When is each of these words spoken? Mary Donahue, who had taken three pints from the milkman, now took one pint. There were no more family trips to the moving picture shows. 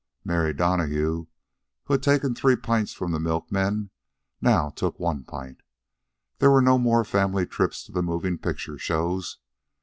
Mary 0.25 0.51
Donahue, 0.51 1.27
who 1.83 1.93
had 1.93 2.01
taken 2.01 2.33
three 2.33 2.55
pints 2.55 2.91
from 2.91 3.11
the 3.11 3.19
milkman, 3.19 3.91
now 4.41 4.71
took 4.71 4.99
one 4.99 5.23
pint. 5.23 5.61
There 6.39 6.49
were 6.49 6.59
no 6.59 6.79
more 6.79 7.03
family 7.05 7.45
trips 7.45 7.83
to 7.83 7.91
the 7.91 8.01
moving 8.01 8.39
picture 8.39 8.79
shows. 8.79 9.37